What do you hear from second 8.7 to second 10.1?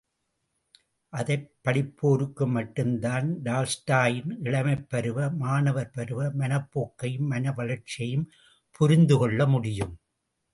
புரிந்து கொள்ள முடியும்.